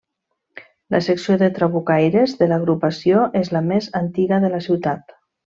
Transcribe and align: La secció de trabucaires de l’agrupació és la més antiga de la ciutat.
La 0.95 1.01
secció 1.07 1.35
de 1.41 1.49
trabucaires 1.57 2.35
de 2.41 2.49
l’agrupació 2.53 3.23
és 3.43 3.55
la 3.59 3.65
més 3.71 3.93
antiga 4.03 4.45
de 4.47 4.55
la 4.59 4.67
ciutat. 4.71 5.19